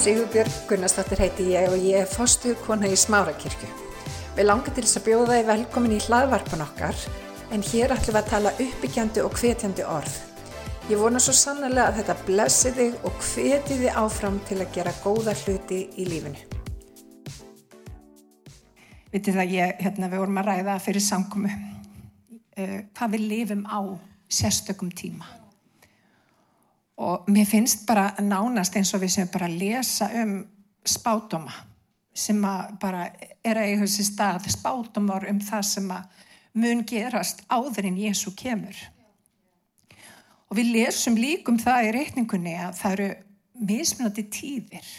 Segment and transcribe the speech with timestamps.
[0.00, 3.66] Sigurbjörg Gunnarsdóttir heiti ég og ég er fostu kona í Smárakirkju.
[4.32, 7.02] Við langar til þess að bjóða þið velkomin í hlaðvarpan okkar
[7.52, 10.14] en hér ætlum við að tala uppbyggjandi og hvetjandi orð.
[10.88, 14.94] Ég vona svo sannlega að þetta blessi þig og hveti þið áfram til að gera
[15.02, 16.46] góða hluti í lífinu.
[19.12, 24.00] Vitið það ég, hérna við vorum að ræða fyrir samkomi uh, hvað við lifum á
[24.32, 25.28] sérstökum tíma
[27.00, 30.38] og mér finnst bara nánast eins og við sem bara lesa um
[30.84, 31.54] spátoma
[32.14, 33.04] sem að bara
[33.44, 36.24] er að eiga þessi stað spátomar um það sem að
[36.60, 38.80] mun gerast áður en Jésu kemur
[40.50, 43.10] og við lesum líkum það í reikningunni að það eru
[43.70, 44.90] mismunandi tíðir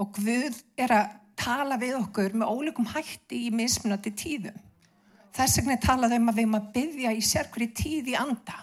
[0.00, 4.56] og Guð er að tala við okkur með ólíkum hætti í mismunandi tíðum.
[5.36, 8.56] Þess vegna talaðum um að við erum að byggja í sérkvöri tíð í anda.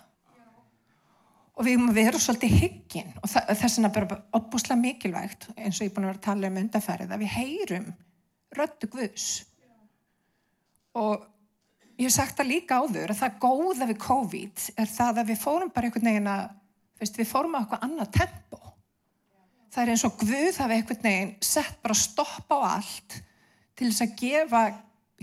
[1.53, 5.85] Og við erum að vera svolítið hyggin og þess vegna bara opbúslega mikilvægt eins og
[5.85, 7.91] ég er búin að vera að tala um undarfærið að við heyrum
[8.57, 9.27] röttu Guðs.
[10.97, 11.27] Og
[11.99, 15.41] ég hef sagt það líka áður að það góða við COVID er það að við
[15.45, 16.43] fórum bara einhvern veginn að,
[17.01, 18.63] veist, við fórum á eitthvað annað tempo
[19.73, 23.19] það er eins og Guð hafi einhvern veginn sett bara stopp á allt
[23.73, 24.63] til þess að gefa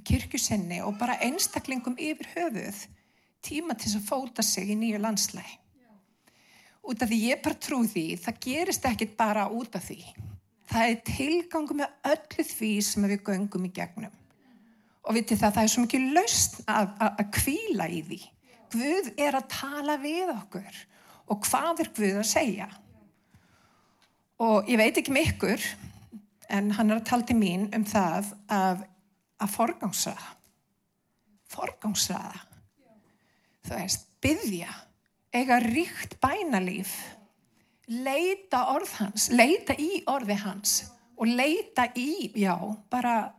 [0.06, 2.80] kirkjusinni og bara einstaklingum yfir höfuð
[3.46, 5.50] tíma til þess að fóta sig í nýju landslæg.
[6.86, 10.00] Út af því ég bara trú því, það gerist ekkit bara út af því.
[10.70, 14.18] Það er tilgangum með öllu því sem við göngum í gegnum.
[15.04, 18.20] Og vitið það, það er svo mikið laust að, að, að kvíla í því.
[18.70, 20.84] Guð er að tala við okkur
[21.30, 22.70] og hvað er Guð að segja?
[24.40, 25.64] og ég veit ekki með um ykkur
[26.50, 28.84] en hann er að tala til mín um það að,
[29.40, 30.30] að forgámsraða
[31.50, 32.40] forgámsraða
[33.68, 34.72] þú veist, byggja
[35.34, 36.94] eiga ríkt bænalíf
[37.91, 40.74] leita orð hans leita í orði hans
[41.20, 42.54] og leita í, já,
[42.91, 43.32] bara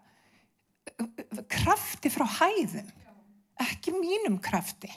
[1.50, 2.90] krafti frá hæðum
[3.62, 4.90] ekki mínum krafti.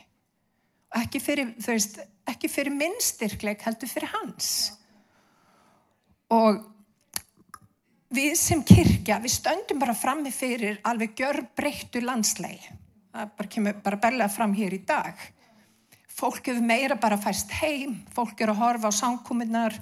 [0.94, 4.48] Ekki fyrir, veist, ekki fyrir minnstyrkleik heldur fyrir hans.
[6.32, 6.60] Og
[8.14, 12.70] við sem kirkja, við stöndum bara frammi fyrir alveg gjör breyttu landsleik
[13.14, 15.20] það bara kemur bara belga fram hér í dag
[16.14, 19.76] fólk hefur meira bara fæst heim fólk eru að horfa á sánkominnar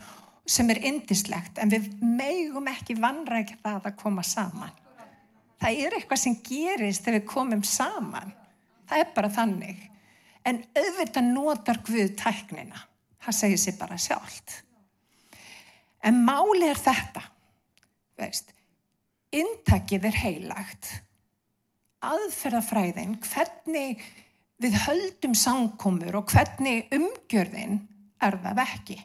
[0.48, 4.72] sem er indislegt en við meigum ekki vannrækja það að koma saman.
[5.62, 8.32] Það er eitthvað sem gerist þegar við komum saman.
[8.90, 9.84] Það er bara þannig.
[10.42, 12.80] En auðvitað notar Guð tæknina.
[13.22, 14.56] Það segir sér bara sjálft.
[16.02, 17.22] En máli er þetta,
[18.18, 18.48] veist,
[19.30, 20.88] intakið er heilagt,
[22.02, 24.02] aðferðafræðin, hvernig
[24.62, 27.80] við höldum samkomur og hvernig umgjörðin
[28.22, 28.98] er það ekki.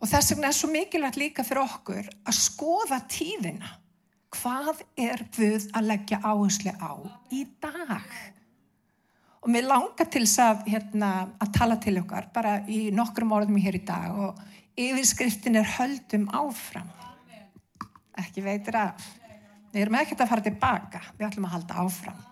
[0.00, 3.74] Og þess vegna er svo mikilvægt líka fyrir okkur að skoða tíðina.
[4.30, 6.92] Hvað er við að leggja áherslu á
[7.34, 8.06] í dag?
[9.40, 13.60] Og mér langar til þess að, hérna, að tala til okkar bara í nokkrum orðum
[13.60, 14.40] hér í dag og
[14.80, 16.88] yfirskriftin er höldum áfram
[18.20, 19.06] ekki veitir af
[19.72, 22.29] við erum ekkert að fara tilbaka við ætlum að halda áfram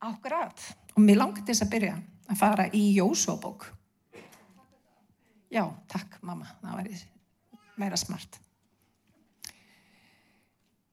[0.00, 0.64] Akkurat.
[0.96, 1.98] Og mér langt þess að byrja
[2.30, 3.68] að fara í Jósóbók
[5.50, 6.46] Já, takk mamma.
[6.62, 6.88] Það var
[7.80, 8.36] meira smart.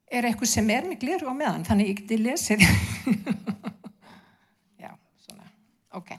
[0.09, 1.66] Er eitthvað sem er með gliru á meðan?
[1.68, 2.63] Þannig ég geti lesið.
[4.84, 4.95] Já,
[5.28, 5.45] svona.
[6.00, 6.16] Ok.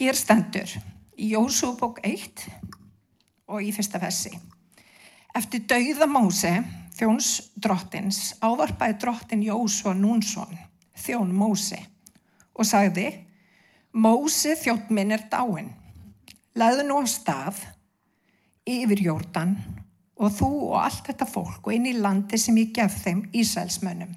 [0.00, 0.74] Hér stendur
[1.14, 2.42] í Jósúbók 1
[3.54, 4.34] og í fyrsta fessi.
[5.34, 6.56] Eftir dauða Móse,
[6.98, 10.58] þjóns drottins, ávarpaði drottin Jósua Núnsson,
[11.04, 11.78] þjón Móse,
[12.54, 13.10] og sagði,
[13.94, 15.70] Móse þjótt minn er dáin,
[16.58, 17.60] leðu nú á stað
[18.66, 19.54] yfir jórdan
[20.18, 24.14] og þú og allt þetta fólk og inn í landi sem ég gef þeim Ísælsmönnum.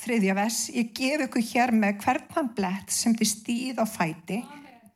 [0.00, 4.38] Þriðja vers, ég gef ykkur hér með hvern blett sem þið stýð á fæti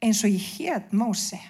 [0.05, 1.41] eins og ég hétt Mósi.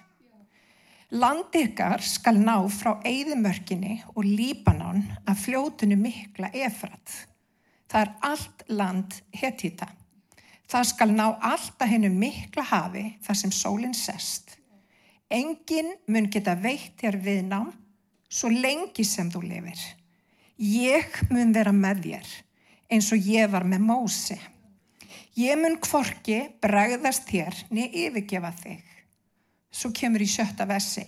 [1.15, 7.11] Land ykkar skal ná frá Eidimörkinni og Líbanon að fljótunu mikla efrat.
[7.87, 9.87] Það er allt land hetita.
[10.71, 14.57] Það skal ná alltaf hennu mikla hafi þar sem sólinn sest.
[15.31, 17.71] Engin mun geta veitt þér viðnám
[18.29, 19.81] svo lengi sem þú lifir.
[20.59, 22.33] Ég mun vera með þér
[22.95, 24.39] eins og ég var með Mósi.
[25.35, 28.83] Ég mun kvorki bregðast þér niður yfirgefa þig.
[29.75, 31.05] Svo kemur í sjötta vessi.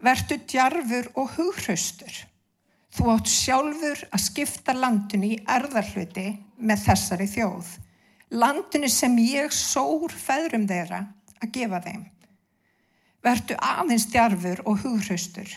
[0.00, 2.12] Vertu djarfur og hughröstur.
[2.90, 6.26] Þú átt sjálfur að skipta landinu í erðarhluti
[6.58, 7.70] með þessari þjóð.
[8.30, 11.00] Landinu sem ég sór feðrum þeirra
[11.42, 12.04] að gefa þeim.
[13.26, 15.50] Vertu aðeins djarfur og hughröstur.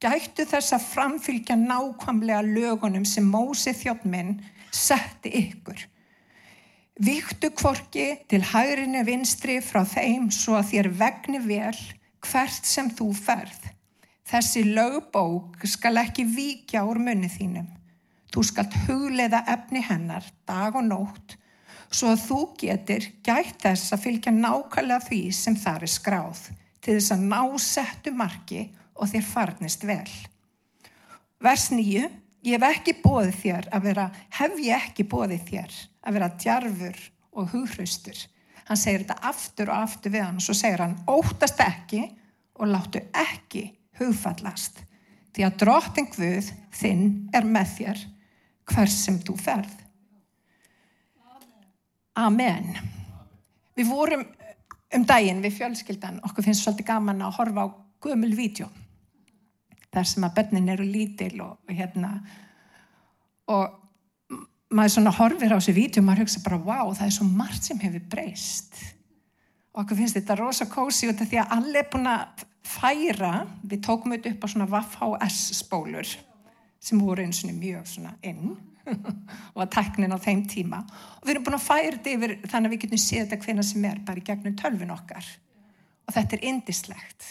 [0.00, 4.38] Gættu þess að framfylgja nákvæmlega lögunum sem Mósi þjóttminn
[4.72, 5.84] setti ykkur.
[6.96, 11.78] Viktu kvorki til hægrinni vinstri frá þeim svo að þér vegni vel
[12.24, 13.72] hvert sem þú ferð.
[14.26, 17.68] Þessi lögbók skal ekki víkja úr munni þínum.
[18.32, 21.36] Þú skalt hugleiða efni hennar dag og nótt
[21.96, 26.42] svo að þú getur gætt þess að fylgja nákvæmlega því sem það er skráð
[26.84, 28.62] til þess að ná settu marki
[28.96, 30.12] og þér farnist vel.
[31.42, 32.06] Vers nýju,
[32.46, 34.06] ég hef ekki bóðið þér að vera,
[34.38, 35.76] hef ég ekki bóðið þér
[36.06, 37.00] að vera djarfur
[37.36, 38.20] og hughröstur.
[38.66, 42.02] Hann segir þetta aftur og aftur við hann og svo segir hann óttast ekki
[42.56, 43.68] og láttu ekki
[44.00, 44.82] hugfallast
[45.36, 48.06] því að drottin Guð þinn er með þér
[48.72, 49.85] hvers sem þú ferð.
[52.16, 52.72] Amen.
[53.76, 54.24] Við vorum
[54.96, 57.68] um daginn við fjölskyldan, okkur finnst svolítið gaman að horfa á
[58.06, 58.68] gömul vídeo
[59.92, 62.12] þar sem að börnin eru lítil og, og hérna
[63.52, 64.36] og
[64.76, 67.68] maður svona horfir á þessu vídeo og maður hugsa bara wow, það er svo margt
[67.68, 68.78] sem hefur breyst
[69.72, 73.32] og okkur finnst þetta rosa kósi út af því að allir er búin að færa,
[73.62, 76.14] við tókum þetta upp á svona VHS spólur
[76.82, 78.56] sem voru eins og mjög svona inn
[79.54, 80.82] og að teknin á þeim tíma.
[81.20, 83.66] Og við erum búin að færa þetta yfir þannig að við getum séð þetta hvena
[83.66, 85.32] sem er bara í gegnum tölvin okkar.
[86.06, 87.28] Og þetta er indislegt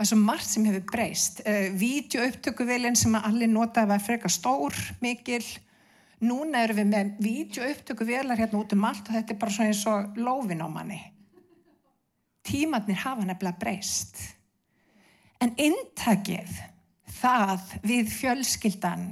[0.00, 1.40] og það er svo margt sem hefur breyst.
[1.44, 5.42] Eh, Vídeoupptökuvelin sem að allir notaði var freka stór, mikil.
[6.24, 9.82] Núna erum við með vídeoupptökuvelar hérna út um allt og þetta er bara svona eins
[9.92, 11.00] og lófin á manni.
[12.48, 14.22] Tímatnir hafa nefnilega breyst.
[15.44, 16.48] En intakið
[17.20, 19.06] það við fjölskyldan,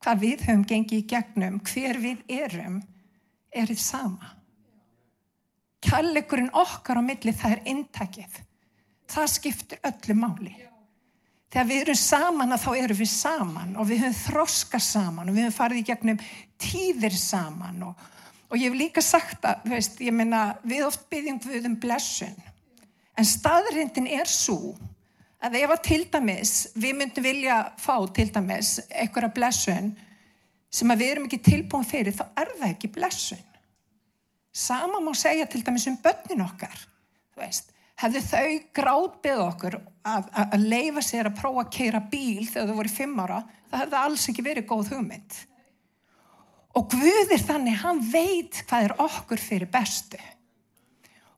[0.00, 2.80] hvað við höfum gengið í gegnum, hver við erum,
[3.52, 4.32] er þið sama.
[5.84, 8.40] Kjallegurinn okkar á milli það er intakið.
[9.10, 10.54] Það skiptir öllu máli.
[11.50, 15.34] Þegar við erum saman að þá erum við saman og við höfum þroska saman og
[15.34, 16.20] við höfum farið í gegnum
[16.62, 18.04] tíðir saman og,
[18.52, 22.38] og ég hef líka sagt að, veist, ég menna, við oft byggjum við um blessun
[23.20, 24.74] En staðrindin er svo
[25.40, 29.92] að ef að til dæmis, við myndum vilja fá til dæmis einhverja blessun
[30.70, 33.44] sem að við erum ekki tilbúin fyrir, þá er það ekki blessun.
[34.52, 36.74] Sama má segja til dæmis um börnin okkar.
[37.38, 37.70] Veist,
[38.00, 42.70] hefðu þau gráðbyggð okkur að, að, að leifa sér að prófa að keira bíl þegar
[42.70, 43.40] þau voru fimm ára,
[43.70, 45.38] það hefði alls ekki verið góð hugmynd.
[46.78, 50.20] Og Guðir þannig, hann veit hvað er okkur fyrir bestu.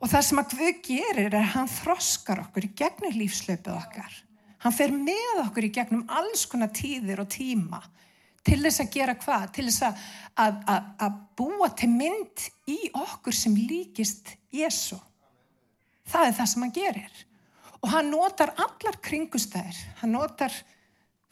[0.02, 4.14] Og það sem að Guð gerir er að hann þroskar okkur í gegnum lífslöpuð okkar.
[4.62, 7.82] Hann fer með okkur í gegnum alls konar tíðir og tíma
[8.43, 9.44] til þess að gera hvað?
[9.54, 10.02] Til þess að,
[10.43, 14.99] að, að, að búa til mynd í okkur sem líkist Jésu.
[16.10, 17.20] Það er það sem hann gerir.
[17.82, 19.78] Og hann notar allar kringustæðir.
[20.02, 20.54] Hann notar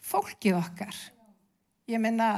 [0.03, 0.95] fólkið okkar.
[1.91, 2.31] Ég menna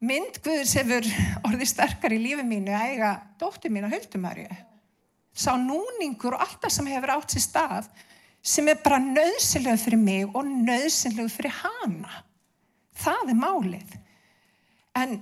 [0.00, 1.06] mynd Guðs hefur
[1.44, 3.10] orðið sterkar í lífi mínu að eiga
[3.40, 4.48] dóttir mín að höldumæriu.
[5.36, 7.90] Sá núningur og allt það sem hefur átt sér stað
[8.40, 12.22] sem er bara nöðsynlegu fyrir mig og nöðsynlegu fyrir hana.
[12.96, 13.98] Það er málið.
[14.96, 15.18] En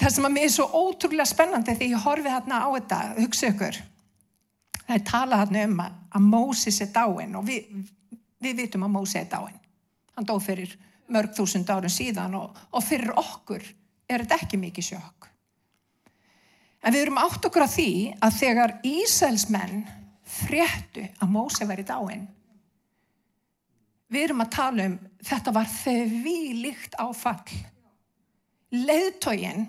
[0.00, 3.50] það sem að mér er svo ótrúlega spennandi þegar ég horfi þarna á þetta, hugsa
[3.50, 3.80] ykkur,
[4.84, 7.68] það er talað þarna um að, að Mósis er dáin og við,
[8.42, 9.62] við vitum að Mósi er dáin.
[10.14, 10.74] Hann dó fyrir
[11.10, 13.66] mörg þúsund árun síðan og, og fyrir okkur
[14.14, 15.28] er þetta ekki mikið sjokk.
[16.84, 17.90] En við erum átt okkur að því
[18.22, 19.84] að þegar Ísælsmenn
[20.34, 22.26] fréttu að Móse væri dáin,
[24.12, 27.56] við erum að tala um þetta var þevi líkt áfall.
[28.74, 29.68] Leðtógin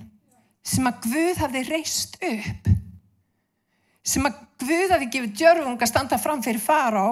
[0.65, 2.69] sem að Guð hafi reist upp,
[4.05, 7.09] sem að Guð hafi gefið djörfung að standa fram fyrir fara á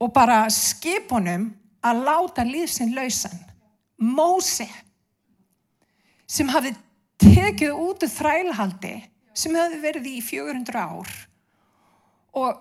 [0.00, 1.50] og bara skipunum
[1.86, 3.36] að láta líðsinn lausan.
[4.00, 4.66] Móse
[6.30, 6.74] sem hafði
[7.20, 8.94] tekið út þrælhaldi
[9.36, 11.10] sem hefði verið í 400 ár.
[12.38, 12.60] Og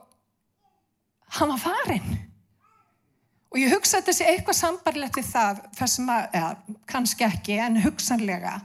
[1.38, 2.18] hann var farin
[3.50, 6.52] og ég hugsa að sé eitthvað sambarlegt við það, að, eða,
[6.90, 8.60] kannski ekki en hugsanlega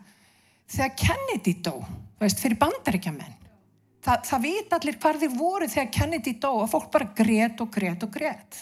[0.71, 1.79] þegar Kennedy dó
[2.21, 3.37] veist, fyrir bandaríkjaman
[4.05, 7.73] það, það vita allir hvar þið voru þegar Kennedy dó og fólk bara greiðt og
[7.73, 8.61] greiðt og greiðt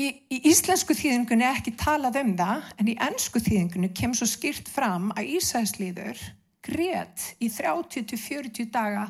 [0.00, 4.28] Í, í íslensku þýðingunni er ekki talað um það en í ennsku þýðingunni kemur svo
[4.30, 6.22] skýrt fram að Ísæðslíður
[6.64, 9.08] greiðt í 30-40 daga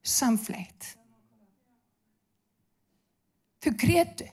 [0.00, 0.94] samfleitt.
[3.60, 4.30] Þau greiðtu,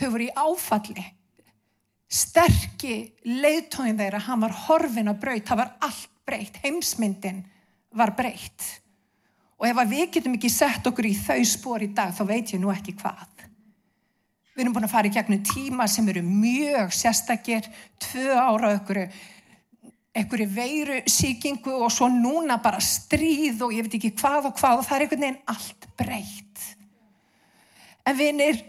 [0.00, 1.04] þau voru í áfalli,
[2.08, 7.42] sterkir leiðtóin þeirra, hann var horfin á braut, það var allt breytt, heimsmyndin
[7.92, 8.64] var breytt.
[9.60, 12.64] Og ef við getum ekki sett okkur í þau spór í dag, þá veit ég
[12.64, 13.33] nú ekki hvað.
[14.54, 17.66] Við erum búin að fara í gegnum tíma sem eru mjög sérstakir,
[17.98, 19.00] tvö ára okkur,
[20.14, 24.78] einhverju veiru síkingu og svo núna bara stríð og ég veit ekki hvað og hvað
[24.78, 26.68] og það er einhvern veginn allt breytt.
[28.06, 28.62] En vinir,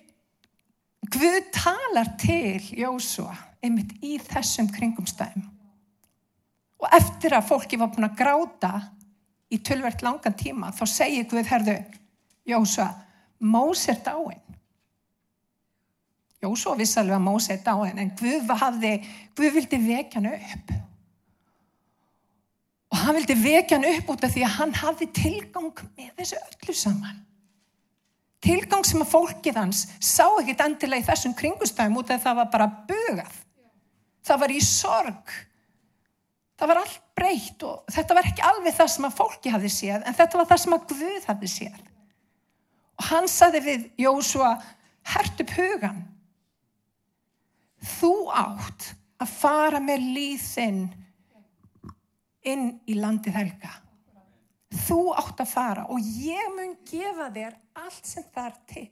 [1.06, 5.44] Guð talar til Jósua einmitt í þessum kringumstæðum.
[6.82, 8.72] Og eftir að fólki var búin að gráta
[9.54, 11.77] í tölvert langan tíma þá segir Guð, herðu,
[12.50, 12.89] Jósua,
[13.46, 14.45] Mós er dáin.
[16.44, 18.96] Jósua vissi alveg að Mós er dáin en Guð, hafði,
[19.38, 20.74] Guð vildi vekja hann upp.
[22.92, 26.42] Og hann vildi vekja hann upp út af því að hann hafði tilgang með þessu
[26.42, 27.24] öllu saman
[28.46, 32.51] tilgang sem að fólkið hans sá ekkit endilega í þessum kringustæðum út af það var
[32.54, 33.42] bara bugað.
[34.25, 35.36] Það var í sorg.
[36.56, 40.06] Það var allt breytt og þetta var ekki alveg það sem að fólki hafði séð
[40.06, 41.80] en þetta var það sem að Guð hafði séð.
[42.96, 44.51] Og hann saði við Jósua,
[45.12, 46.04] hert upp hugan.
[47.86, 50.86] Þú átt að fara með líðinn
[52.46, 53.74] inn í landið helga.
[54.86, 58.89] Þú átt að fara og ég mun gefa þér allt sem þar til.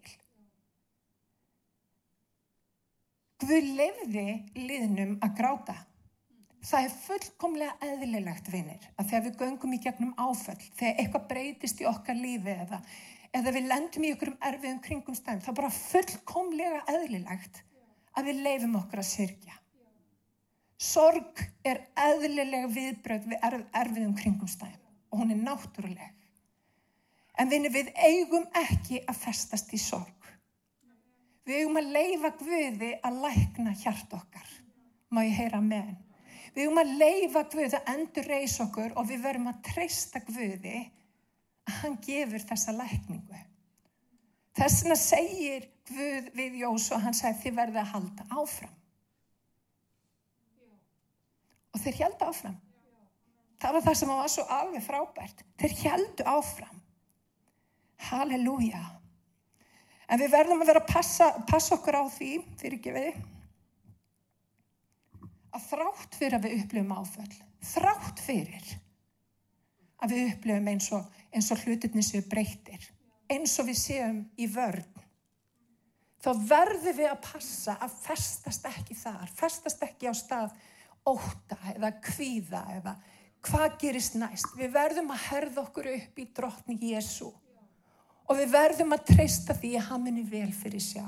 [3.43, 5.75] Guð lefði liðnum að gráta.
[6.63, 11.81] Það er fullkomlega eðlilegt, vinnir, að þegar við göngum í gegnum áföll, þegar eitthvað breytist
[11.83, 12.79] í okkar lífi eða,
[13.35, 17.59] eða við lendum í okkur um erfiðum kringum stæðum, það er bara fullkomlega eðlilegt
[18.13, 19.60] að við leifum okkur að syrkja.
[20.84, 24.79] Sorg er eðlilega viðbröð við erfiðum kringum stæðum
[25.13, 26.12] og hún er náttúruleg.
[27.39, 30.27] En við eigum ekki að festast í sorg.
[31.43, 34.50] Við eigum að leifa Guði að lækna hjart okkar.
[35.13, 36.01] Má ég heyra með henn.
[36.53, 40.77] Við eigum að leifa Guði að endur reys okkur og við verum að treysta Guði
[41.67, 43.41] að hann gefur þessa lækningu.
[44.53, 48.77] Þessina segir Guð við Jós og hann segir þið verði að halda áfram.
[51.73, 52.57] Og þeir held áfram.
[53.63, 55.45] Það var það sem var svo alveg frábært.
[55.59, 56.81] Þeir heldu áfram.
[58.09, 58.83] Halleluja.
[60.11, 63.21] En við verðum að vera að passa, passa okkur á því, fyrir ekki við,
[65.53, 67.37] að þrátt fyrir að við upplifum áföll,
[67.73, 68.73] þrátt fyrir
[70.03, 71.07] að við upplifum eins og,
[71.39, 72.89] og hlutinni séu breytir,
[73.31, 75.02] eins og við séum í vörn,
[76.23, 80.53] þá verðum við að passa að festast ekki þar, festast ekki á stað
[81.09, 82.95] óta eða kvíða eða
[83.43, 84.53] hvað gerist næst?
[84.55, 87.29] Við verðum að herða okkur upp í drottni Jésu
[88.23, 91.03] og við verðum að treysta því að hann muni vel fyrir sjá.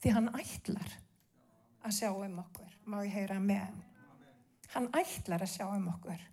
[0.00, 0.96] Því hann ætlar
[1.84, 2.74] að sjá um okkur.
[2.84, 3.62] Má ég heyra með
[4.74, 4.90] hann?
[4.96, 6.26] Ætlar að sjá um okkur.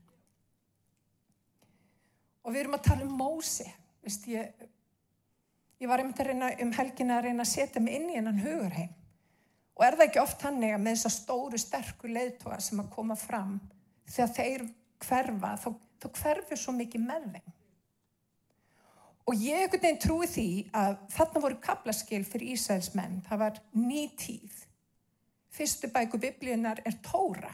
[2.44, 3.68] Og við erum að tala um Mósi.
[4.04, 4.68] Vist, ég,
[5.82, 8.42] ég var einmitt að reyna um helgina að reyna að setja mig inn í hennan
[8.42, 8.94] hugurheim.
[9.78, 13.18] Og er það ekki oft hann eða með þessar stóru, sterkur leðtóa sem að koma
[13.20, 13.60] fram
[14.10, 14.64] þegar þeir
[15.06, 15.70] hverfa, þá,
[16.02, 17.54] þá hverfur svo mikið með þeim.
[19.28, 23.20] Og ég ekkert einn trúi því að þarna voru kaplaskil fyrir Ísæls menn.
[23.28, 24.62] Það var ný tíð.
[25.52, 27.52] Fyrstu bæku biblíunar er Tóra.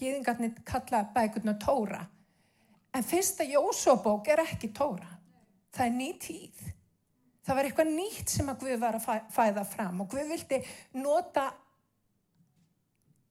[0.00, 2.00] Gýðingarnir kalla bækurna Tóra.
[2.94, 5.10] En fyrsta Jósóbók er ekki Tóra.
[5.74, 6.64] Það er ný tíð.
[7.44, 10.60] Það var eitthvað nýtt sem að Guð var að fæða fram og Guð vildi
[10.96, 11.50] nota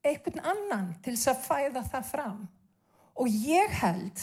[0.03, 2.43] einhvern annan til þess að fæða það fram.
[3.21, 4.21] Og ég held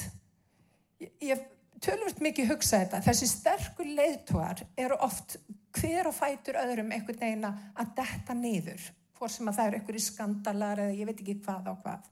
[1.24, 1.42] ég,
[1.82, 5.38] tölvöld mikið hugsa þetta þessi sterkur leiðtóar eru oft
[5.78, 10.02] hver og fætur öðrum einhvern veginn að detta niður fór sem að það eru einhverju
[10.04, 12.06] skandalar eða ég veit ekki hvað á hvað.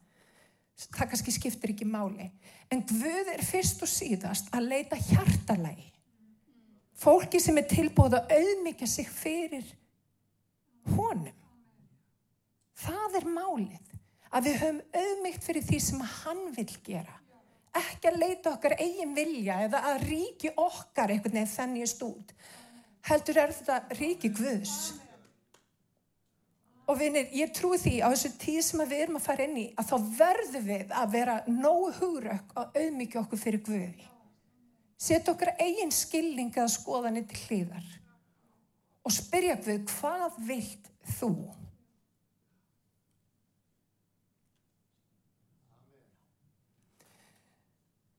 [0.78, 2.28] Það kannski skiptir ekki máli.
[2.70, 5.88] En Guð er fyrst og síðast að leita hjartalagi
[6.98, 9.66] fólki sem er tilbúið að auðmyggja sig fyrir
[10.96, 11.38] honum
[12.78, 13.96] það er málið
[14.28, 17.16] að við höfum auðmygt fyrir því sem hann vil gera.
[17.78, 22.32] Ekki að leita okkar eigin vilja eða að ríki okkar einhvern veginn þennist út.
[23.08, 24.76] Heldur er þetta ríki Guðs.
[26.88, 29.66] Og vinir, ég trúi því á þessu tíð sem við erum að fara inn í
[29.76, 34.08] að þá verðum við að vera nógu hugrökk og auðmyggja okkur fyrir Guði.
[34.98, 37.94] Seta okkar eigin skilning eða skoðanir til hlýðar
[39.06, 41.32] og spyrja Guð hvað vilt þú?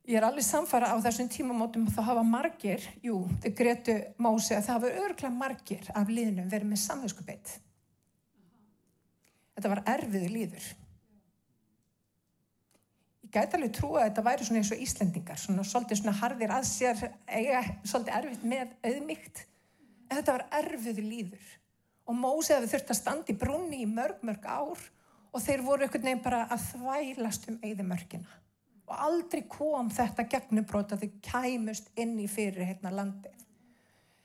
[0.10, 4.56] Ég er alveg samfara á þessum tímamótum að það hafa margir, jú, þau gretu mási
[4.56, 7.52] að það hafa örgla margir af líðnum verið með samvegskupið.
[9.54, 10.72] Þetta var erfiðu líður.
[13.30, 16.50] Ég gæti alveg trúa að þetta væri svona eins og Íslendingar, svona svolítið svona harðir
[16.50, 19.42] að sér, eiga svolítið erfitt með auðmygt,
[20.10, 21.50] en þetta var erfiðu líður.
[22.10, 24.82] Og Mósið hefði þurft að standa í brunni í mörg, mörg ár
[25.30, 28.40] og þeir voru einhvern veginn bara að þvælast um eigðimörkina.
[28.90, 33.44] Og aldrei kom þetta gegnubrót að þau kæmust inn í fyrirheitna landið.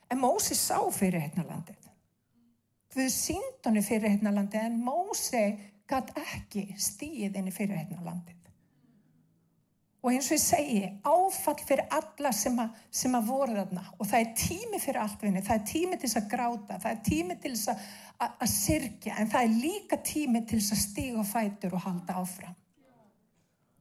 [0.08, 1.90] En Mósið sá fyrirheitna landið.
[2.96, 5.60] Við síndunni fyrirheitna landið en Mósið
[5.92, 8.40] gæti ekki stíð inn í fyrirheitna landið.
[10.04, 14.08] Og eins og ég segi, áfall fyrir alla sem að, sem að voru þarna og
[14.10, 17.00] það er tími fyrir allt vinni, það er tími til þess að gráta, það er
[17.08, 17.86] tími til þess að,
[18.18, 22.18] að, að sirkja en það er líka tími til þess að stíga fætur og halda
[22.20, 22.60] áfram.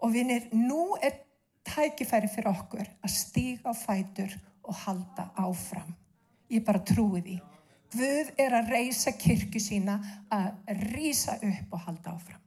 [0.04, 1.20] Og vinnir, nú er
[1.68, 5.92] tækifæri fyrir okkur að stíga fætur og halda áfram.
[6.48, 7.40] Ég bara trúi því.
[7.94, 10.00] Guð er að reysa kirkju sína
[10.32, 12.44] að rýsa upp og halda áfram.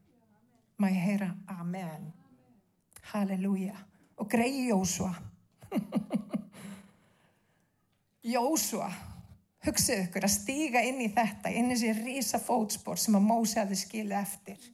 [0.80, 2.15] Má ég heyra Amen.
[3.12, 3.76] Halleluja.
[4.16, 5.12] Og greiði Jósua.
[8.26, 8.88] Jósua,
[9.62, 13.60] hugsið ykkur að stíga inn í þetta, inn í þessi rísa fótspór sem að Mósi
[13.60, 14.64] hafði skilið eftir.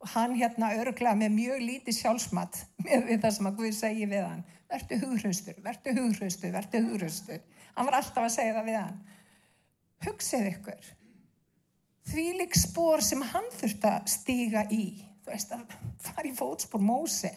[0.00, 4.06] Og hann hérna örglega með mjög lítið sjálfsmatt með við það sem að Guð segi
[4.12, 4.44] við hann.
[4.70, 7.42] Vertu hughröstur, vertu hughröstur, vertu hughröstur.
[7.74, 9.02] Hann var alltaf að segja það við hann.
[10.06, 10.88] Hugsið ykkur.
[12.10, 14.84] Því lík spór sem hann þurft að stíga í.
[15.24, 17.34] Þú veist að fara í fótspór Mósi.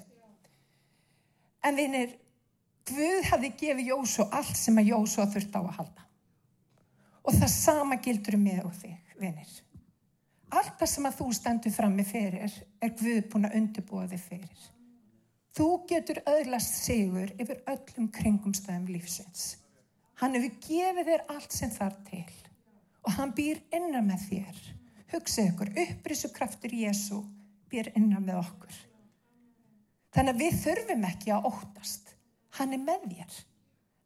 [1.64, 2.18] En vinir,
[2.84, 6.08] Guð hafði gefið Jósu allt sem að Jósu þurft á að halda.
[7.24, 9.54] Og það sama gildur með og þig, vinir.
[10.52, 14.66] Allt það sem að þú stendur frammi fyrir er Guð búin að undirbúa þig fyrir.
[15.54, 19.54] Þú getur öðlast sigur yfir öllum kringumstæðum lífsins.
[20.20, 22.26] Hann hefur gefið þér allt sem þar til
[23.04, 24.60] og hann býr innan með þér.
[25.14, 27.20] Hugsið ykkur, upprísu kraftur Jésu
[27.72, 28.78] býr innan með okkur.
[30.14, 32.14] Þannig að við þurfum ekki að óttast.
[32.60, 33.42] Hann er með þér.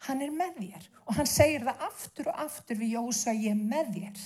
[0.07, 0.89] Hann er með þér.
[1.05, 4.25] Og hann segir það aftur og aftur við Jósa, ég er með þér.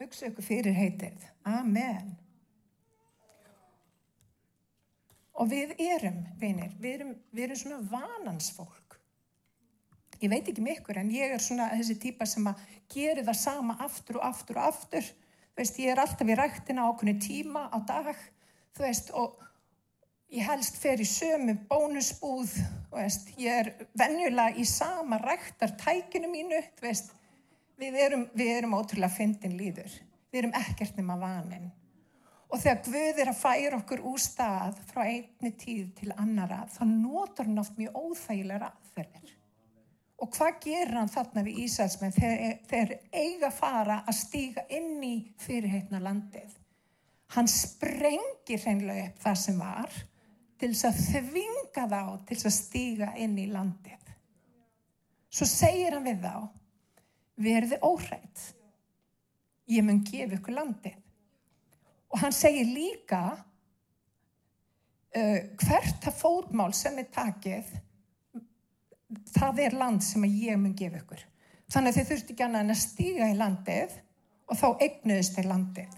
[0.00, 1.24] Hugsa ykkur fyrir heitið.
[1.48, 2.14] Amen.
[5.40, 8.96] Og við erum, vinir, við erum, við erum svona vanansfólk.
[10.20, 12.60] Ég veit ekki með ykkur en ég er svona þessi típa sem að
[12.92, 15.06] gera það sama aftur og aftur og aftur.
[15.50, 18.12] Þú veist, ég er alltaf í rættina á okkurni tíma á dag,
[18.76, 19.38] þú veist, og
[20.30, 22.52] ég helst fer í sömu bónusbúð,
[22.90, 27.10] þú veist, ég er venjulega í sama rættar tækinu mínu, veist,
[27.80, 29.92] við erum, við erum ótrúlega fyndin líður.
[30.30, 31.70] Við erum ekkert nema vanin.
[32.50, 36.82] Og þegar Guð er að færa okkur úr stað frá einni tíð til annara, þá
[36.86, 39.36] notur hann oft mjög óþægilega aðferðir.
[40.20, 45.14] Og hvað gerir hann þarna við Ísælsmenn þegar þeir eiga fara að stíga inn í
[45.40, 46.50] fyrirheitna landið?
[47.34, 50.00] Hann sprengir hreinlega upp það sem var
[50.60, 54.00] til þess að þvinga þá til þess að stíga inn í landið.
[55.30, 56.34] Svo segir hann við þá,
[57.40, 58.42] verði óhrætt,
[59.70, 60.98] ég mun gefa ykkur landið.
[62.10, 63.22] Og hann segir líka
[65.14, 67.70] uh, hvert að fótmál sem er takið,
[69.30, 71.22] það er land sem ég mun gefa ykkur.
[71.70, 73.94] Þannig að þið þurfti ekki annað en að stíga í landið
[74.50, 75.96] og þá eignuðist þeir landið.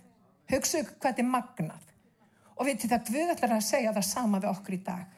[0.53, 1.92] Hugsa ykkur hvað þetta er magnað.
[2.63, 5.15] Og vitið það, Guð ætlar að segja það sama við okkur í dag.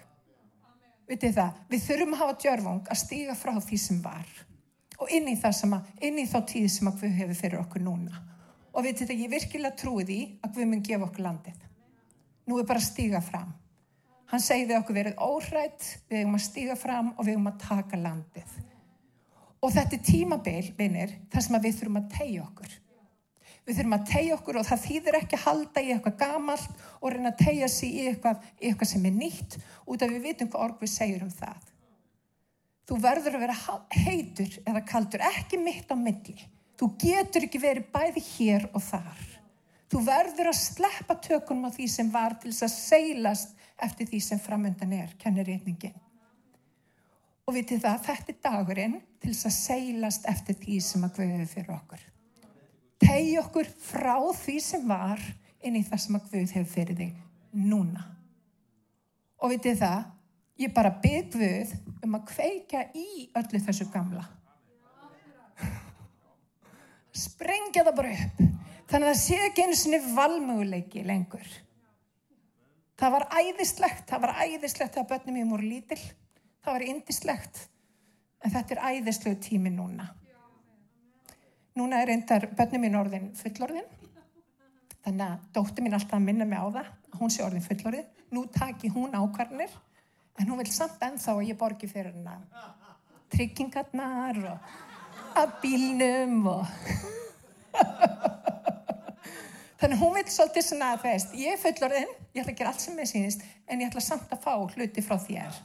[1.11, 4.31] Vitið það, við þurfum að hafa djörfung að stíga frá því sem var.
[5.05, 5.75] Og inn í, að,
[6.09, 8.23] inn í þá tíð sem að Guð hefur fyrir okkur núna.
[8.73, 11.67] Og vitið það, ég virkilega trúi því að Guð mun gefa okkur landið.
[12.49, 13.53] Nú er bara að stíga fram.
[14.33, 17.61] Hann segi við okkur verið óhrætt, við hefum að stíga fram og við hefum að
[17.67, 18.57] taka landið.
[19.61, 22.73] Og þetta er tímabil, vinnir, þar sem við þurfum að tegja okkur.
[23.65, 27.15] Við þurfum að tegja okkur og það þýðir ekki að halda í eitthvað gamalt og
[27.15, 29.57] reyna að tegja sig í eitthvað, eitthvað sem er nýtt
[29.89, 31.71] út af við vitum hvað orð við segjum um það.
[32.85, 36.37] Þú verður að vera heitur eða kaldur, ekki mitt á milli.
[36.77, 39.27] Þú getur ekki verið bæði hér og þar.
[39.89, 44.21] Þú verður að sleppa tökunum á því sem var til þess að seilast eftir því
[44.27, 45.97] sem framöndan er, kennir reyningin.
[47.49, 51.55] Og vitið það, þetta er dagurinn til þess að seilast eftir því sem að guðið
[51.55, 52.11] fyrir okkur
[53.05, 55.21] tegi okkur frá því sem var
[55.65, 57.21] inn í það sem að Guð hefur fyrir þig
[57.65, 58.05] núna.
[59.45, 60.07] Og vitið það,
[60.61, 64.25] ég bara bygg Guð um að kveika í öllu þessu gamla.
[67.15, 68.43] Sprengja það bara upp.
[68.91, 71.47] Þannig að það sé ekki einu sinni valmöguleiki lengur.
[72.99, 76.01] Það var æðislegt, það var æðislegt að börnum ég múr lítil.
[76.65, 77.63] Það var indislegt.
[78.45, 80.11] En þetta er æðislegu tími núna.
[81.75, 83.89] Núna er reyndar bönnum mín orðin fullorðin.
[85.05, 88.23] Þannig að dóttir mín alltaf að minna mig á það, að hún sé orðin fullorðið.
[88.35, 89.75] Nú taki hún ákvarnir,
[90.39, 92.47] en hún vil samt ennþá að ég borgi fyrir hennar
[93.35, 94.59] tryggingarnar og
[95.41, 96.65] að bílnum og...
[99.81, 102.85] Þannig hún vil svolítið svona að veist, ég er fullorðin, ég ætla að gera allt
[102.85, 105.59] sem ég sínist, en ég ætla samt að fá hluti frá þér.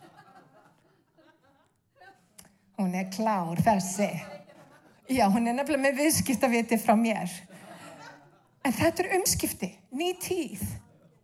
[2.80, 4.10] Hún er klár þessi.
[5.10, 7.32] Já, hún er nefnilega með viðskiptaviti frá mér.
[8.62, 10.62] En þetta er umskipti, ný tíð.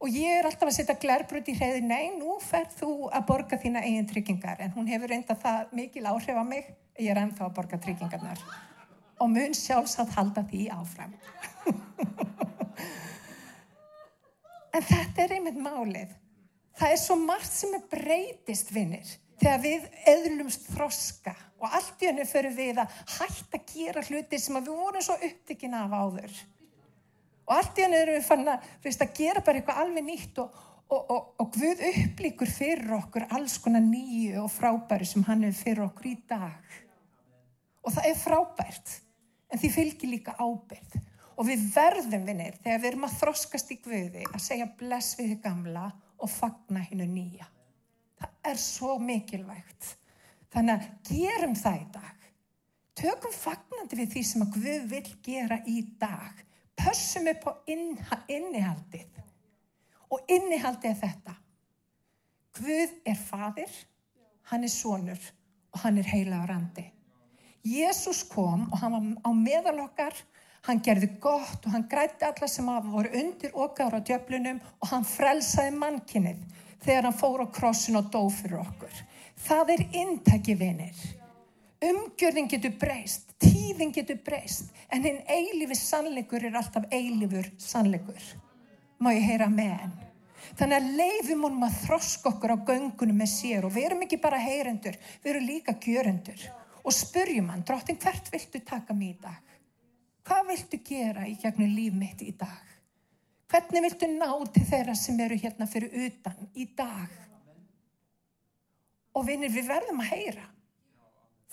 [0.02, 3.60] Og ég er alltaf að setja glærbrut í hreiði, nei, nú fer þú að borga
[3.62, 4.58] þína eigin tryggingar.
[4.66, 8.42] En hún hefur reynda það mikil áhrif á mig, ég er ennþá að borga tryggingarnar.
[9.22, 11.14] Og mun sjálfsagt halda því áfram.
[14.76, 16.18] en þetta er einmitt málið.
[16.76, 22.10] Það er svo margt sem er breytist, vinnir þegar við eðlumst þroska og allt í
[22.10, 26.36] hennu fyrir við að hætta að gera hluti sem við vorum svo upptikinn af áður.
[27.46, 30.62] Og allt í hennu erum við fann að, að gera bara eitthvað alveg nýtt og,
[30.90, 35.62] og, og, og Guð upplíkur fyrir okkur alls konar nýju og frábæri sem hann hefur
[35.62, 36.78] fyrir okkur í dag.
[37.86, 38.96] Og það er frábært,
[39.54, 41.02] en því fylgir líka ábyrð.
[41.36, 45.34] Og við verðum vinnir þegar við erum að þroskast í Guði að segja bless við
[45.34, 47.50] þið gamla og fagna hennu nýja.
[48.26, 49.90] Það er svo mikilvægt.
[50.54, 52.24] Þannig að gerum það í dag.
[52.96, 56.40] Tökum fagnandi við því sem að Guð vil gera í dag.
[56.80, 59.22] Pössum upp á innihaldið.
[60.10, 61.36] Og innihaldið er þetta.
[62.56, 63.72] Guð er fadir,
[64.50, 65.22] hann er sonur
[65.76, 66.86] og hann er heila á randi.
[67.66, 70.16] Jésús kom og hann var á meðal okkar,
[70.66, 75.06] hann gerði gott og hann grætti alla sem voru undir okkar á djöflunum og hann
[75.06, 76.46] frelsaði mannkinnið
[76.84, 79.04] þegar hann fór á krossin og dó fyrir okkur.
[79.46, 80.98] Það er intæki vinir.
[81.86, 88.32] Umgjörðin getur breyst, tíðin getur breyst, en hinn eilífi sannleikur er alltaf eilífur sannleikur.
[89.00, 89.96] Má ég heyra með henn?
[90.56, 94.22] Þannig að leifum honum að þroska okkur á göngunum með sér og við erum ekki
[94.22, 96.46] bara heyrendur, við erum líka gjörendur.
[96.86, 99.58] Og spurjum hann, drottin, hvert viltu taka mig í dag?
[100.26, 102.75] Hvað viltu gera í gegnum líf mitt í dag?
[103.52, 107.14] Hvernig viltu ná til þeirra sem eru hérna fyrir utan í dag?
[109.16, 110.48] Og vinir, við verðum að heyra.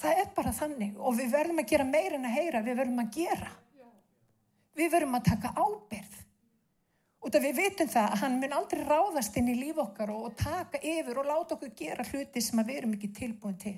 [0.02, 3.02] Það er bara þannig og við verðum að gera meira en að heyra, við verðum
[3.04, 3.52] að gera.
[4.78, 6.16] Við verðum að taka ábyrð.
[7.22, 10.24] Út af við vitum það að hann mun aldrei ráðast inn í líf okkar og,
[10.26, 13.76] og taka yfir og láta okkur gera hluti sem við erum ekki tilbúin til.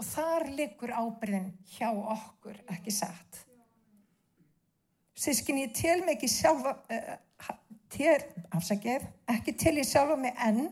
[0.00, 3.42] Og þar likur ábyrðin hjá okkur, ekki satt.
[5.20, 7.50] Sískin, ég tel mig ekki sjálfa, uh,
[7.92, 8.22] tel,
[8.56, 9.04] afsakið,
[9.34, 10.70] ekki tel ég sjálfa mig enn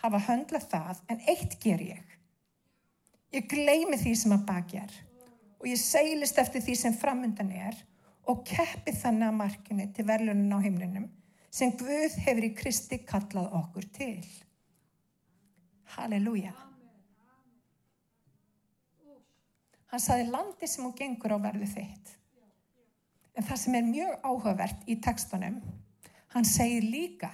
[0.00, 2.16] hafa höndlað það, en eitt ger ég.
[3.36, 4.94] Ég gleymi því sem að bakjar
[5.60, 7.76] og ég seilist eftir því sem framundan er
[8.30, 11.06] og keppi þannig að markinu til verlunin á heimlinum
[11.50, 14.24] sem Guð hefur í Kristi kallað okkur til.
[15.96, 16.54] Halleluja.
[19.90, 22.14] Hann saði landi sem hún gengur á verðu þitt.
[23.40, 25.54] En það sem er mjög áhugavert í tekstunum,
[26.34, 27.30] hann segir líka,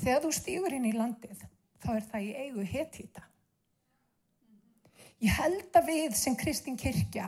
[0.00, 1.42] þegar þú stýgur inn í landið,
[1.84, 3.24] þá er það í eigu hetýta.
[5.20, 7.26] Ég held að við sem Kristinn Kirkja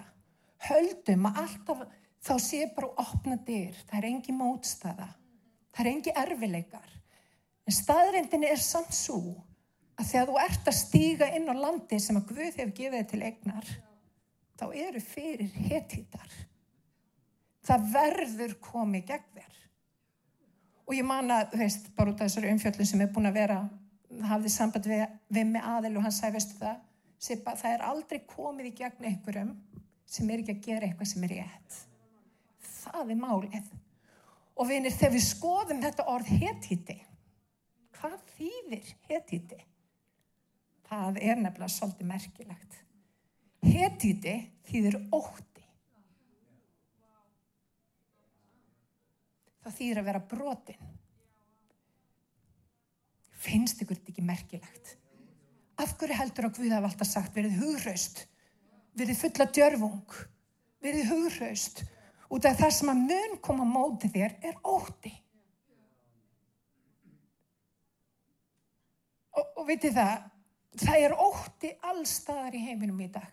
[0.71, 1.83] höldum að alltaf
[2.25, 5.11] þá sé bara opna dyr, það er engi mótstaða,
[5.77, 6.97] það er engi erfileikar.
[7.69, 9.21] En staðrindin er samt svo
[10.01, 13.23] að þegar þú ert að stíga inn á landi sem að Guð hefur gefið til
[13.29, 13.71] egnar,
[14.57, 16.33] þá eru fyrir hetýtar
[17.65, 19.61] það verður komið gegn þér.
[20.85, 23.39] Og ég man að, þú veist, bara út af þessari umfjöldun sem er búin að
[23.39, 23.61] vera
[24.29, 26.83] hafði samband við, við með aðil og hann sagði, veistu það
[27.25, 29.53] Sipa, það er aldrei komið í gegn einhverjum
[30.05, 31.77] sem er ekki að gera eitthvað sem er rétt.
[32.83, 33.71] Það er málið.
[34.61, 36.99] Og vinir, þegar við skoðum þetta orð hetiti
[38.05, 39.61] hvað þýðir hetiti?
[40.85, 42.79] Það er nefnilega svolítið merkilegt.
[43.65, 44.35] Hetiti
[44.69, 45.54] þýðir ótt
[49.65, 50.93] það þýðir að vera brotin.
[53.45, 54.95] Finnst ykkur þetta ekki merkilegt?
[55.81, 58.25] Af hverju heldur á Guð að valda sagt verið hugraust,
[58.95, 60.17] verið fulla djörfung,
[60.85, 61.83] verið hugraust
[62.35, 65.13] út af það sem að mun koma mótið þér er óti.
[69.35, 70.29] Og, og veitir það,
[70.79, 73.27] það er óti allstaðar í heiminum í dag.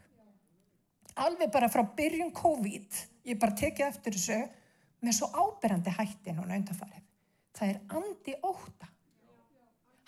[1.22, 4.40] Alveg bara frá byrjun COVID, ég bara tekið eftir þessu,
[5.02, 7.04] með svo áberandi hætti núna undanfarið.
[7.58, 8.90] Það er andi óta.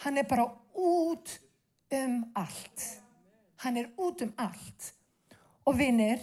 [0.03, 1.34] Hann er bara út
[1.93, 2.86] um allt.
[3.63, 4.93] Hann er út um allt.
[5.65, 6.21] Og vinnir,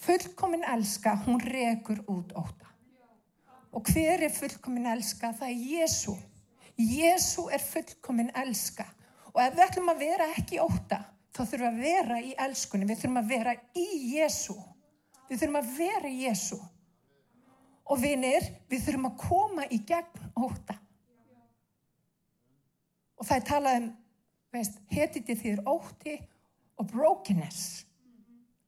[0.00, 2.68] fullkomin elska, hún rekur út óta.
[3.72, 5.32] Og hver er fullkomin elska?
[5.38, 6.16] Það er Jésu.
[6.76, 8.86] Jésu er fullkomin elska.
[9.30, 12.88] Og ef við ætlum að vera ekki óta, þá þurfum við að vera í elskunni.
[12.88, 13.86] Við þurfum að vera í
[14.16, 14.56] Jésu.
[15.28, 16.58] Við þurfum að vera í Jésu.
[17.90, 20.76] Og vinir, við þurfum að koma í gegn óta.
[23.18, 23.88] Og það er talað um,
[24.54, 26.16] veist, hetiti þýr óti
[26.80, 27.84] og brokenness.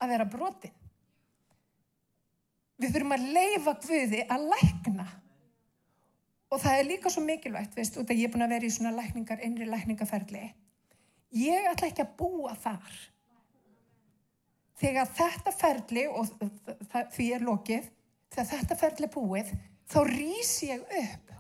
[0.03, 0.75] Að vera brotin.
[2.83, 5.07] Við þurfum að leifa Guði að lækna.
[6.53, 8.75] Og það er líka svo mikilvægt, veist, út að ég er búin að vera í
[8.75, 10.43] svona lækningar, innri lækningaferli.
[11.39, 12.99] Ég ætla ekki að búa þar.
[14.83, 16.29] Þegar þetta ferli, og
[17.15, 17.87] því er lokið,
[18.33, 19.53] þegar þetta ferli er búið,
[19.93, 21.33] þá rýs ég upp.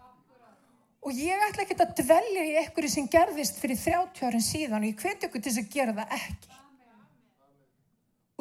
[1.03, 4.91] Og ég ætla ekki að dvelja í einhverju sem gerðist fyrir 30 árin síðan og
[4.93, 6.59] ég hveti okkur til þess að gera það ekki.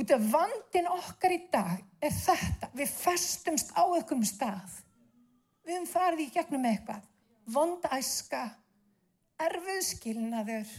[0.01, 4.77] Út af vandin okkar í dag er þetta, við festumst á einhverjum stað.
[5.65, 7.03] Við höfum farið í gegnum eitthvað,
[7.53, 8.45] vondæska,
[9.41, 10.71] erfið skilnaður,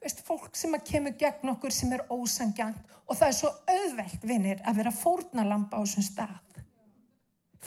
[0.00, 4.26] veist, fólk sem að kemur gegn okkur sem er ósangjant og það er svo auðvelt,
[4.28, 6.36] vinnir, að vera fórnalampa á þessum stað.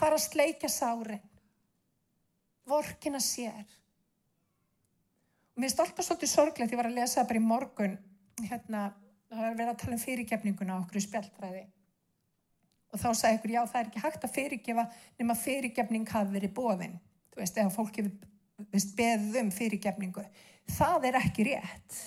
[0.04, 1.22] Fara að sleika sárin,
[2.68, 3.62] vorkina sér.
[5.54, 7.94] Og mér alltaf svolítið sorglegt, ég var að lesa það bara í morgun,
[8.42, 8.82] hérna,
[9.30, 11.64] það var að vera að tala um fyrirgefninguna okkur í spjalltræði.
[12.92, 14.88] Og þá sagði ykkur, já það er ekki hægt að fyrirgefa
[15.22, 17.00] nema fyrirgefning hafi verið bóðinn.
[17.32, 20.26] Þú veist, eða fólk hefur beðið um fyrirgefningu.
[20.82, 22.02] Það er ekki rétt.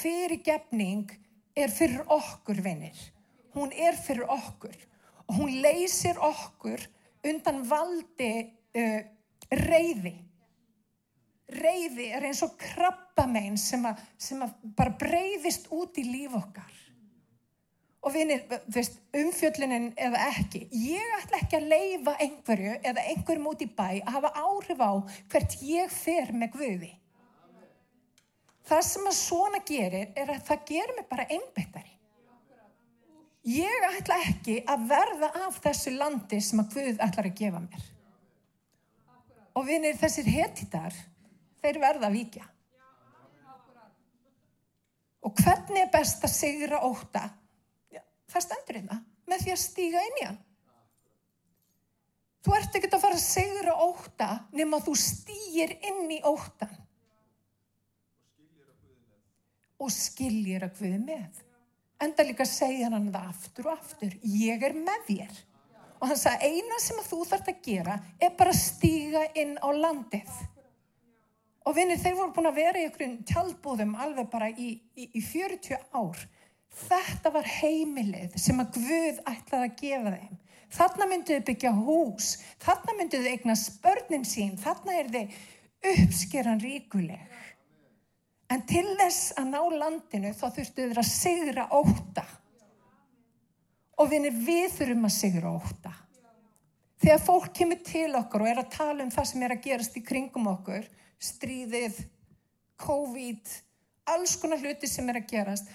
[0.00, 1.12] Fyrirgefning
[1.60, 3.04] er fyrir okkur, vinnir.
[3.52, 4.86] Hún er fyrir okkur.
[5.30, 6.82] Og hún leysir okkur
[7.30, 8.32] undan valdi
[8.74, 9.00] uh,
[9.62, 10.16] reyði.
[11.50, 16.76] Reyði er eins og krabbamein sem, að, sem að bara breyðist út í líf okkar
[18.00, 23.64] og vinir, veist, umfjöllunin eða ekki, ég ætla ekki að leifa einhverju eða einhverjum út
[23.64, 24.92] í bæ að hafa áhrif á
[25.32, 26.92] hvert ég fer með Guði.
[28.70, 31.69] Það sem að svona gerir er að það gerir mig bara einbættari.
[33.48, 37.86] Ég ætla ekki að verða af þessu landi sem að Guð ætlar að gefa mér.
[39.56, 40.96] Og vinir, þessir hetitar,
[41.62, 42.46] þeir verða að víkja.
[45.24, 47.26] Og hvernig er best að sigra óta
[48.30, 49.00] það stendur hérna
[49.30, 50.38] með því að stíga inn í hann
[52.44, 56.76] þú ert ekki að fara að segra óta nema þú stýgir inn í ótan
[59.80, 61.44] og skiljir að Guði með
[62.04, 65.40] enda líka segja hann það aftur og aftur ég er með þér
[66.00, 69.68] og hann sagði eina sem þú þarfst að gera er bara að stíga inn á
[69.68, 70.34] landið
[71.68, 75.24] og vinnir þeir voru búin að vera í einhverjum tjálbúðum alveg bara í, í, í
[75.24, 76.28] 40 ár
[76.70, 80.36] Þetta var heimilið sem að Guð ætlaði að gefa þeim.
[80.70, 82.26] Þarna mynduðu byggja hús,
[82.62, 85.40] þarna mynduðu eigna spörnin sín, þarna er þið
[85.92, 87.39] uppskeran ríkuleg.
[88.50, 92.24] En til þess að ná landinu þá þurftuðu þeir að sigra óta.
[94.00, 95.92] Og vinir við þurfum að sigra óta.
[97.00, 99.94] Þegar fólk kemur til okkur og er að tala um það sem er að gerast
[99.96, 100.88] í kringum okkur,
[101.20, 102.02] stríðið,
[102.80, 103.54] COVID,
[104.12, 105.70] alls konar hluti sem er að gerast,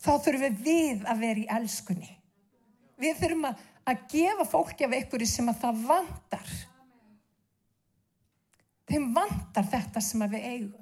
[0.00, 2.10] þá þurfum við að vera í elskunni.
[3.00, 6.54] Við þurfum að, að gefa fólki af einhverju sem að það vantar.
[8.90, 10.79] Þeim vantar þetta sem við eigum.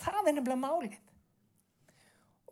[0.00, 0.96] Það er nefnilega málið.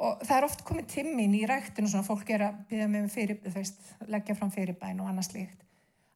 [0.04, 3.38] Og það er oft komið timmin í ræktinu svona fólk er að byrja með fyrir,
[3.54, 5.60] veist, leggja fram fyrirbæn og annað slíkt.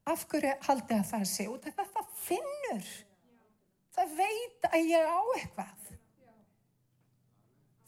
[0.08, 1.68] Af hverju haldið að það sé út?
[1.76, 2.88] Það, það finnur.
[3.94, 5.92] Það veit að ég á eitthvað.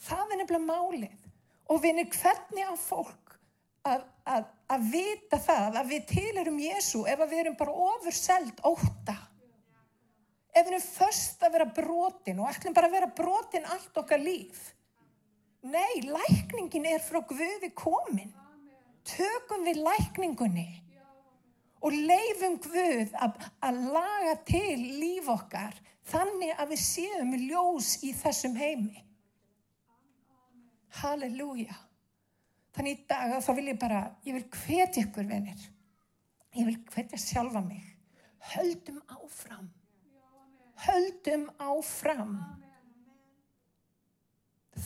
[0.00, 1.26] Það er nefnilega málið.
[1.70, 3.34] Og vinir, hvernig á fólk
[3.86, 9.16] að, að, að vita það að við tilurum Jésu ef við erum bara ofurselt óta?
[10.50, 14.22] Ef við erum först að vera brotin og ætlum bara að vera brotin allt okkar
[14.22, 14.60] líf?
[15.62, 18.32] Nei, lækningin er frá Guði komin.
[19.06, 20.68] Tökum við lækningunni
[21.80, 25.76] og leifum Guð að, að laga til líf okkar
[26.10, 29.04] þannig að við séum ljós í þessum heimi.
[31.00, 31.76] Halleluja.
[32.74, 35.68] Þannig í dag þá vil ég bara, ég vil hvetja ykkur venir.
[36.58, 37.84] Ég vil hvetja sjálfa mig.
[38.52, 39.68] Höldum áfram.
[40.86, 42.38] Höldum áfram.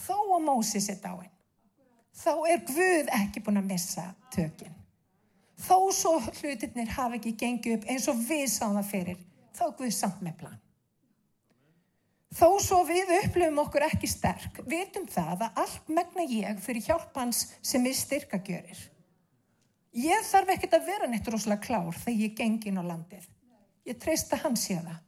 [0.05, 1.31] Þó að Mósis er dáin.
[2.15, 4.75] Þá er Guð ekki búin að missa tökinn.
[5.65, 9.21] Þó svo hlutirnir hafi ekki gengið upp eins og við sáum það fyrir.
[9.55, 10.61] Þá er Guð samt með plan.
[12.35, 17.15] Þó svo við upplifum okkur ekki sterk, vitum það að allt megna ég fyrir hjálp
[17.15, 18.81] hans sem er styrkagjörir.
[19.95, 23.29] Ég þarf ekkert að vera neitt rosalega klár þegar ég gengin á landið.
[23.87, 24.99] Ég treysta hann sé það.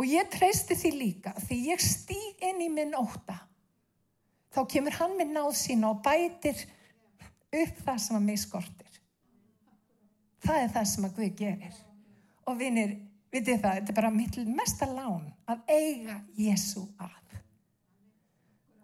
[0.00, 3.36] Og ég treysti því líka því ég stíg inn í minn óta.
[4.50, 6.62] Þá kemur hann með náð sína og bætir
[7.52, 8.96] upp það sem að mig skortir.
[10.40, 11.76] Það er það sem að Guð gerir.
[12.48, 12.94] Og vinir,
[13.30, 17.36] vitið það, þetta er bara mitt mesta lán að eiga Jésu að.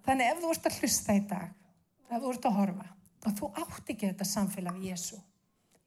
[0.07, 1.49] Þannig ef þú ert að hlusta í dag,
[2.13, 2.93] ef þú ert að horfa
[3.27, 5.17] og þú átt ekki þetta samfélag Jésu,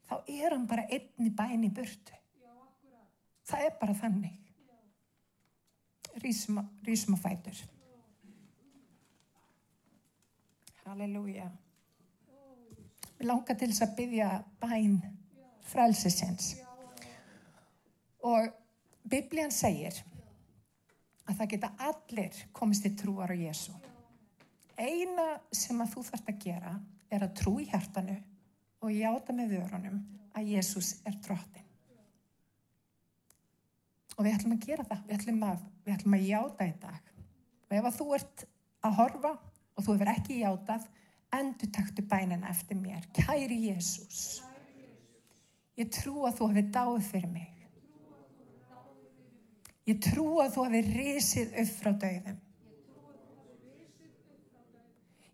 [0.10, 2.18] þá er hann bara einni bæni burtu.
[3.48, 4.39] Það er bara þannig.
[6.20, 7.60] Rísum, að fætur.
[10.86, 11.50] Halleluja.
[13.20, 14.30] Við langar til þess að byggja
[14.62, 14.96] bæn
[15.70, 16.54] frælsisins.
[18.26, 18.50] Og
[19.10, 20.02] Biblian segir
[21.30, 23.76] að það geta allir komist til trúar á Jésu.
[24.80, 26.74] Eina sem að þú þarfst að gera
[27.12, 28.16] er að trú í hjartanu
[28.80, 30.00] og játa með vörunum
[30.38, 31.66] að Jésús er drottin.
[34.18, 37.14] Og við ætlum að gera það, við ætlum að, við ætlum að játa í dag.
[37.70, 38.44] Og ef að þú ert
[38.86, 40.90] að horfa og þú hefur ekki játað,
[41.40, 43.06] endur taktu bænina eftir mér.
[43.16, 44.42] Kæri Jésús,
[45.80, 47.56] ég trú að þú hefur dáið fyrir mig.
[49.90, 52.38] Ég trú að þú hefur risið upp frá döðum.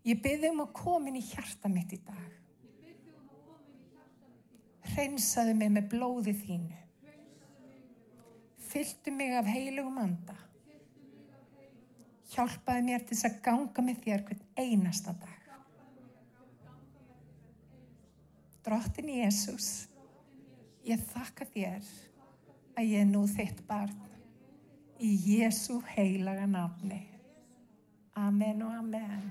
[0.06, 2.32] Ég byrði um að koma inn í hjarta mitt í dag.
[4.94, 6.85] Hreinsaðu mig með blóði þínu.
[8.76, 10.34] Fylltu mig af heilugum anda.
[12.28, 15.46] Hjálpaðu mér til þess að ganga með þér hvern einasta dag.
[18.66, 19.70] Drottin Jésús,
[20.84, 21.88] ég þakka þér
[22.76, 23.96] að ég er nú þitt barn
[25.00, 27.00] í Jésu heilaga nafni.
[28.26, 29.30] Amen og amen.